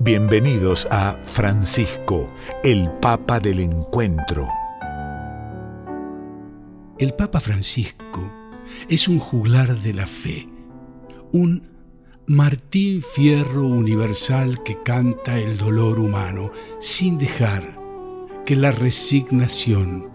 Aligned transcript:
Bienvenidos 0.00 0.86
a 0.92 1.18
Francisco, 1.24 2.32
el 2.62 2.88
Papa 3.00 3.40
del 3.40 3.58
Encuentro. 3.58 4.46
El 7.00 7.14
Papa 7.14 7.40
Francisco 7.40 8.32
es 8.88 9.08
un 9.08 9.18
juglar 9.18 9.80
de 9.80 9.94
la 9.94 10.06
fe, 10.06 10.48
un 11.32 11.68
Martín 12.28 13.02
Fierro 13.02 13.62
universal 13.62 14.62
que 14.62 14.80
canta 14.84 15.36
el 15.40 15.58
dolor 15.58 15.98
humano 15.98 16.52
sin 16.78 17.18
dejar 17.18 17.76
que 18.46 18.54
la 18.54 18.70
resignación 18.70 20.10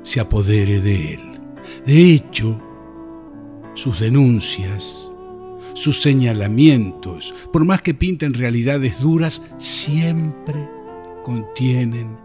se 0.00 0.20
apodere 0.20 0.80
de 0.80 1.14
él. 1.16 1.40
De 1.84 2.14
hecho, 2.14 2.58
sus 3.74 4.00
denuncias, 4.00 5.11
sus 5.74 6.02
señalamientos, 6.02 7.34
por 7.52 7.64
más 7.64 7.82
que 7.82 7.94
pinten 7.94 8.34
realidades 8.34 9.00
duras, 9.00 9.42
siempre 9.58 10.68
contienen 11.24 12.16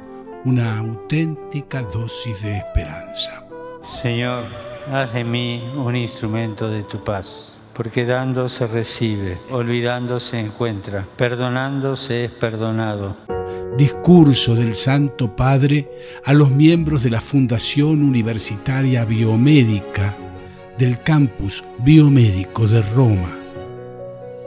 una 0.46 0.80
auténtica 0.80 1.82
dosis 1.84 2.42
de 2.42 2.58
esperanza. 2.58 3.44
Señor, 4.02 4.46
haz 4.92 5.14
de 5.14 5.24
mí 5.24 5.64
un 5.76 5.96
instrumento 5.96 6.70
de 6.70 6.84
tu 6.84 7.04
paz, 7.04 7.54
porque 7.74 8.06
dando 8.06 8.50
se 8.50 8.68
recibe, 8.68 9.38
olvidando 9.50 10.20
se 10.20 10.40
encuentra, 10.40 11.08
perdonando 11.18 11.96
se 11.96 12.26
es 12.26 12.32
perdonado. 12.32 13.18
Discurso 13.78 14.56
del 14.56 14.76
Santo 14.76 15.36
Padre 15.36 15.90
a 16.26 16.34
los 16.34 16.50
miembros 16.50 17.04
de 17.04 17.12
la 17.12 17.22
Fundación 17.22 18.04
Universitaria 18.04 19.06
Biomédica 19.06 20.18
del 20.78 21.00
Campus 21.00 21.64
Biomédico 21.80 22.68
de 22.68 22.82
Roma 22.82 23.38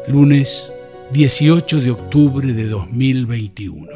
lunes 0.09 0.73
18 1.13 1.81
de 1.81 1.91
octubre 1.91 2.53
de 2.53 2.67
2021. 2.67 3.87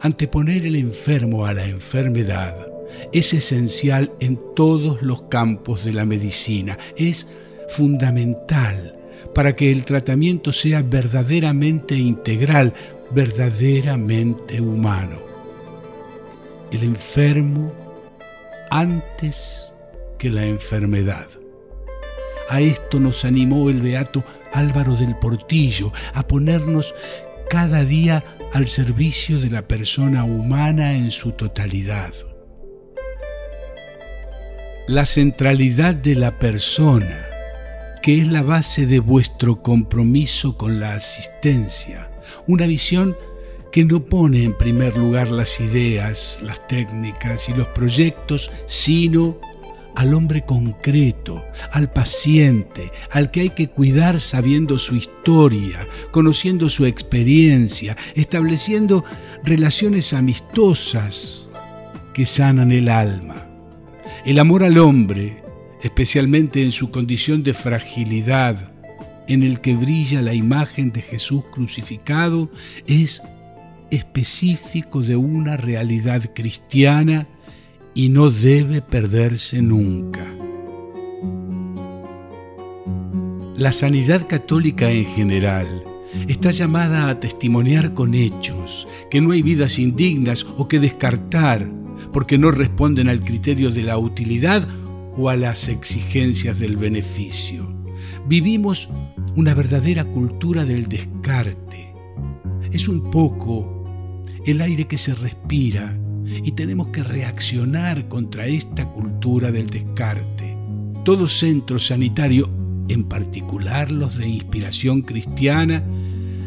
Anteponer 0.00 0.66
el 0.66 0.76
enfermo 0.76 1.46
a 1.46 1.54
la 1.54 1.64
enfermedad 1.64 2.56
es 3.12 3.32
esencial 3.32 4.12
en 4.20 4.38
todos 4.54 5.02
los 5.02 5.22
campos 5.22 5.84
de 5.84 5.92
la 5.92 6.04
medicina, 6.04 6.78
es 6.96 7.28
fundamental 7.68 8.98
para 9.34 9.54
que 9.56 9.70
el 9.70 9.84
tratamiento 9.84 10.52
sea 10.52 10.82
verdaderamente 10.82 11.94
integral, 11.94 12.74
verdaderamente 13.12 14.60
humano. 14.60 15.20
El 16.70 16.82
enfermo 16.82 17.81
antes 18.72 19.74
que 20.18 20.30
la 20.30 20.46
enfermedad. 20.46 21.28
A 22.48 22.62
esto 22.62 23.00
nos 23.00 23.26
animó 23.26 23.68
el 23.68 23.82
beato 23.82 24.24
Álvaro 24.50 24.96
del 24.96 25.14
Portillo, 25.16 25.92
a 26.14 26.26
ponernos 26.26 26.94
cada 27.50 27.84
día 27.84 28.24
al 28.54 28.68
servicio 28.68 29.40
de 29.40 29.50
la 29.50 29.68
persona 29.68 30.24
humana 30.24 30.94
en 30.94 31.10
su 31.10 31.32
totalidad. 31.32 32.14
La 34.88 35.04
centralidad 35.04 35.94
de 35.94 36.14
la 36.14 36.38
persona, 36.38 37.26
que 38.02 38.22
es 38.22 38.26
la 38.26 38.42
base 38.42 38.86
de 38.86 39.00
vuestro 39.00 39.62
compromiso 39.62 40.56
con 40.56 40.80
la 40.80 40.94
asistencia, 40.94 42.10
una 42.46 42.66
visión 42.66 43.16
que 43.72 43.84
no 43.86 44.04
pone 44.04 44.44
en 44.44 44.56
primer 44.56 44.96
lugar 44.96 45.30
las 45.30 45.58
ideas, 45.58 46.40
las 46.42 46.68
técnicas 46.68 47.48
y 47.48 47.54
los 47.54 47.66
proyectos, 47.68 48.50
sino 48.66 49.40
al 49.96 50.12
hombre 50.14 50.44
concreto, 50.44 51.42
al 51.72 51.90
paciente, 51.90 52.92
al 53.10 53.30
que 53.30 53.40
hay 53.40 53.50
que 53.50 53.68
cuidar 53.68 54.20
sabiendo 54.20 54.78
su 54.78 54.94
historia, 54.94 55.86
conociendo 56.10 56.68
su 56.68 56.84
experiencia, 56.84 57.96
estableciendo 58.14 59.04
relaciones 59.42 60.12
amistosas 60.12 61.48
que 62.12 62.26
sanan 62.26 62.72
el 62.72 62.88
alma. 62.88 63.46
El 64.26 64.38
amor 64.38 64.64
al 64.64 64.78
hombre, 64.78 65.42
especialmente 65.82 66.62
en 66.62 66.72
su 66.72 66.90
condición 66.90 67.42
de 67.42 67.54
fragilidad, 67.54 68.70
en 69.28 69.42
el 69.42 69.60
que 69.60 69.74
brilla 69.74 70.20
la 70.20 70.34
imagen 70.34 70.92
de 70.92 71.00
Jesús 71.00 71.44
crucificado, 71.50 72.50
es 72.86 73.22
específico 73.92 75.02
de 75.02 75.16
una 75.16 75.58
realidad 75.58 76.22
cristiana 76.34 77.28
y 77.94 78.08
no 78.08 78.30
debe 78.30 78.80
perderse 78.80 79.60
nunca. 79.60 80.24
La 83.54 83.70
sanidad 83.70 84.26
católica 84.26 84.90
en 84.90 85.04
general 85.04 85.66
está 86.26 86.50
llamada 86.52 87.10
a 87.10 87.20
testimoniar 87.20 87.92
con 87.92 88.14
hechos 88.14 88.88
que 89.10 89.20
no 89.20 89.32
hay 89.32 89.42
vidas 89.42 89.78
indignas 89.78 90.46
o 90.56 90.68
que 90.68 90.80
descartar 90.80 91.70
porque 92.14 92.38
no 92.38 92.50
responden 92.50 93.10
al 93.10 93.20
criterio 93.20 93.70
de 93.70 93.82
la 93.82 93.98
utilidad 93.98 94.66
o 95.18 95.28
a 95.28 95.36
las 95.36 95.68
exigencias 95.68 96.58
del 96.58 96.78
beneficio. 96.78 97.70
Vivimos 98.26 98.88
una 99.36 99.52
verdadera 99.52 100.04
cultura 100.04 100.64
del 100.64 100.88
descarte. 100.88 101.92
Es 102.72 102.88
un 102.88 103.10
poco 103.10 103.81
el 104.46 104.60
aire 104.60 104.86
que 104.86 104.98
se 104.98 105.14
respira 105.14 105.98
y 106.26 106.52
tenemos 106.52 106.88
que 106.88 107.02
reaccionar 107.02 108.08
contra 108.08 108.46
esta 108.46 108.88
cultura 108.88 109.50
del 109.50 109.68
descarte. 109.68 110.56
Todo 111.04 111.28
centro 111.28 111.78
sanitario, 111.78 112.48
en 112.88 113.04
particular 113.04 113.90
los 113.90 114.16
de 114.18 114.28
inspiración 114.28 115.02
cristiana, 115.02 115.82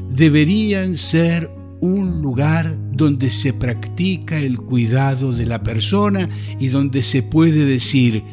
deberían 0.10 0.96
ser 0.96 1.50
un 1.82 2.22
lugar 2.22 2.78
donde 2.92 3.30
se 3.30 3.54
practica 3.54 4.40
el 4.40 4.58
cuidado 4.58 5.34
de 5.34 5.46
la 5.46 5.62
persona 5.62 6.30
y 6.60 6.68
donde 6.68 7.04
se 7.04 7.22
puede 7.22 7.66
decir, 7.66 8.24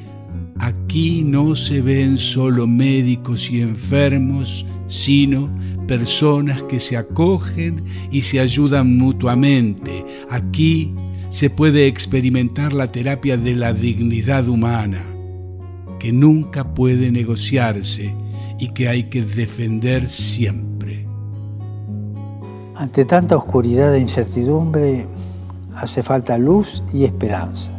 aquí 0.58 1.22
no 1.24 1.56
se 1.56 1.80
ven 1.80 2.18
solo 2.18 2.66
médicos 2.66 3.50
y 3.50 3.60
enfermos, 3.60 4.66
sino 4.86 5.48
personas 5.86 6.62
que 6.62 6.80
se 6.80 6.96
acogen 6.96 7.84
y 8.10 8.22
se 8.22 8.40
ayudan 8.40 8.96
mutuamente. 8.96 10.04
Aquí 10.30 10.94
se 11.30 11.50
puede 11.50 11.86
experimentar 11.86 12.72
la 12.72 12.92
terapia 12.92 13.36
de 13.36 13.54
la 13.54 13.72
dignidad 13.72 14.48
humana, 14.48 15.02
que 15.98 16.12
nunca 16.12 16.74
puede 16.74 17.10
negociarse 17.10 18.14
y 18.58 18.68
que 18.68 18.88
hay 18.88 19.04
que 19.04 19.22
defender 19.22 20.08
siempre. 20.08 21.06
Ante 22.76 23.04
tanta 23.04 23.36
oscuridad 23.36 23.94
e 23.94 24.00
incertidumbre, 24.00 25.06
hace 25.74 26.02
falta 26.02 26.36
luz 26.38 26.82
y 26.92 27.04
esperanza. 27.04 27.72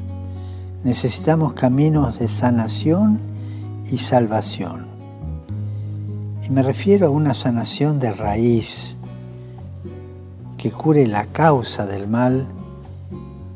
Necesitamos 0.83 1.53
caminos 1.53 2.19
de 2.19 2.27
sanación 2.27 3.19
y 3.89 3.97
salvación. 3.97 4.85
Y 6.45 6.51
me 6.51 6.61
refiero 6.61 7.07
a 7.07 7.09
una 7.09 7.33
sanación 7.33 7.99
de 7.99 8.11
raíz 8.11 8.97
que 10.57 10.71
cure 10.71 11.07
la 11.07 11.25
causa 11.27 11.85
del 11.85 12.07
mal 12.07 12.47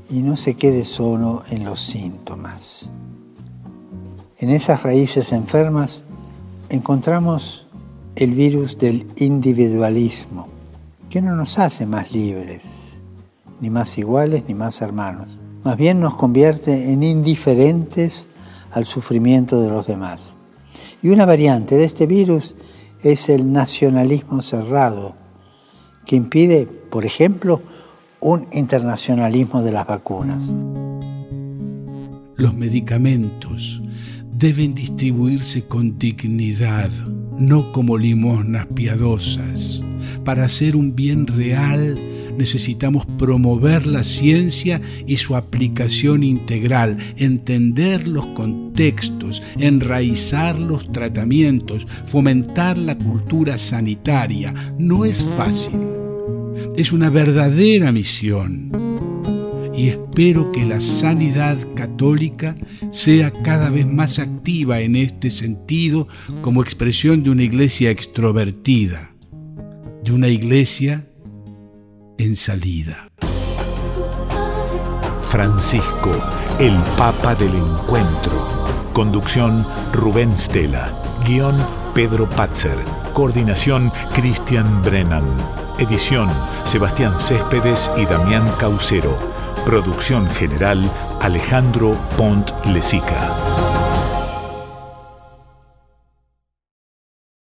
y 0.10 0.22
no 0.22 0.38
se 0.38 0.54
quede 0.56 0.86
solo 0.86 1.44
en 1.50 1.66
los 1.66 1.82
síntomas. 1.82 2.90
En 4.40 4.50
esas 4.50 4.84
raíces 4.84 5.34
enfermas 5.34 6.06
encontramos 6.70 7.66
el 8.16 8.34
virus 8.34 8.78
del 8.78 9.06
individualismo, 9.18 10.48
que 11.10 11.22
no 11.22 11.36
nos 11.36 11.60
hace 11.60 11.86
más 11.86 12.14
libres, 12.14 13.00
ni 13.60 13.70
más 13.70 13.98
iguales, 13.98 14.44
ni 14.48 14.54
más 14.54 14.82
hermanos. 14.82 15.40
Más 15.68 15.76
bien 15.76 16.00
nos 16.00 16.16
convierte 16.16 16.94
en 16.94 17.04
indiferentes 17.04 18.30
al 18.72 18.86
sufrimiento 18.86 19.62
de 19.62 19.70
los 19.70 19.86
demás. 19.86 20.34
Y 21.04 21.10
una 21.10 21.26
variante 21.26 21.76
de 21.76 21.84
este 21.84 22.08
virus 22.08 22.56
es 23.04 23.28
el 23.28 23.52
nacionalismo 23.52 24.42
cerrado, 24.42 25.18
que 26.06 26.16
impide, 26.16 26.68
por 26.68 27.04
ejemplo, 27.04 27.62
un 28.22 28.48
internacionalismo 28.54 29.62
de 29.62 29.74
las 29.74 29.86
vacunas. 29.86 30.56
Los 32.38 32.54
medicamentos 32.54 33.82
deben 34.32 34.74
distribuirse 34.74 35.68
con 35.68 36.00
dignidad, 36.00 36.92
no 37.38 37.74
como 37.74 37.98
limosnas 37.98 38.68
piadosas. 38.68 39.84
Para 40.24 40.46
hacer 40.46 40.78
un 40.78 40.96
bien 40.96 41.28
real 41.28 42.00
necesitamos 42.38 43.06
promover 43.18 43.86
la 43.86 44.04
ciencia 44.04 44.82
y 45.06 45.18
su 45.18 45.36
aplicación 45.36 46.24
integral, 46.24 46.98
entender 47.18 48.08
los 48.08 48.26
contextos, 48.28 49.44
enraizar 49.60 50.60
los 50.60 50.92
tratamientos, 50.92 51.88
fomentar 52.06 52.78
la 52.78 52.98
cultura 52.98 53.58
sanitaria. 53.58 54.54
No 54.78 55.06
es 55.06 55.26
fácil 55.36 55.80
es 56.78 56.92
una 56.92 57.10
verdadera 57.10 57.92
misión. 57.92 58.72
y 59.76 59.90
espero 59.90 60.52
que 60.52 60.66
la 60.66 60.82
sanidad 60.82 61.56
católica 61.76 62.56
sea 62.92 63.32
cada 63.44 63.70
vez 63.70 63.86
más 63.86 64.18
activa 64.18 64.82
en 64.82 64.96
este 64.96 65.30
sentido 65.30 66.08
como 66.42 66.64
expresión 66.64 67.22
de 67.22 67.30
una 67.30 67.44
iglesia 67.44 67.92
extrovertida, 67.92 69.14
de 70.04 70.12
una 70.12 70.30
iglesia 70.30 71.07
en 72.18 72.36
salida. 72.36 73.10
Francisco, 75.30 76.12
el 76.60 76.76
Papa 76.98 77.36
del 77.36 77.54
Encuentro. 77.54 78.66
Conducción 78.94 79.68
Rubén 79.94 80.36
Stella. 80.38 80.94
Guión 81.26 81.56
Pedro 81.94 82.30
Patzer. 82.30 82.78
Coordinación 83.14 83.92
Cristian 84.14 84.82
Brennan. 84.82 85.26
Edición 85.80 86.30
Sebastián 86.64 87.20
Céspedes 87.20 87.92
y 87.98 88.06
Damián 88.06 88.50
Caucero. 88.60 89.16
Producción 89.66 90.30
general 90.30 90.90
Alejandro 91.22 91.92
Pont 92.18 92.50
Lesica. 92.66 93.67